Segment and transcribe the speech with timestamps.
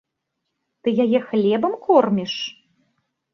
[0.87, 2.33] Ты яе хлебам корміш?